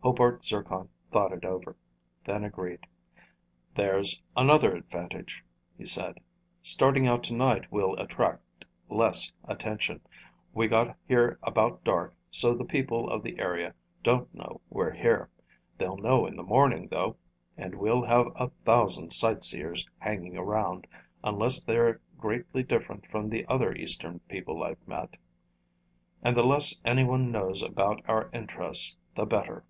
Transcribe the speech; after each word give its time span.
Hobart 0.00 0.44
Zircon 0.44 0.88
thought 1.10 1.32
it 1.32 1.44
over, 1.44 1.76
then 2.24 2.44
agreed. 2.44 2.86
"There's 3.74 4.22
another 4.36 4.74
advantage," 4.76 5.44
he 5.76 5.84
added. 6.00 6.20
"Starting 6.62 7.08
out 7.08 7.24
tonight, 7.24 7.66
we'll 7.72 7.94
attract 7.96 8.64
less 8.88 9.32
attention. 9.44 10.00
We 10.54 10.68
got 10.68 10.96
here 11.08 11.40
about 11.42 11.82
dark, 11.82 12.14
so 12.30 12.54
the 12.54 12.64
people 12.64 13.10
of 13.10 13.24
the 13.24 13.40
area 13.40 13.74
don't 14.04 14.32
know 14.32 14.60
we're 14.70 14.92
here. 14.92 15.30
They'll 15.78 15.98
know 15.98 16.26
in 16.26 16.36
the 16.36 16.44
morning, 16.44 16.86
though, 16.92 17.16
and 17.56 17.74
we'll 17.74 18.04
have 18.04 18.28
a 18.36 18.50
thousand 18.64 19.10
sight 19.10 19.42
seers 19.42 19.84
hanging 19.98 20.36
around, 20.38 20.86
unless 21.24 21.60
they're 21.62 22.00
greatly 22.16 22.62
different 22.62 23.04
from 23.08 23.28
the 23.28 23.44
other 23.46 23.74
Eastern 23.74 24.20
people 24.20 24.62
I've 24.62 24.86
met. 24.88 25.16
And 26.22 26.36
the 26.36 26.46
less 26.46 26.80
anyone 26.84 27.32
knows 27.32 27.64
about 27.64 28.00
our 28.08 28.30
interests, 28.32 28.96
the 29.16 29.26
better." 29.26 29.64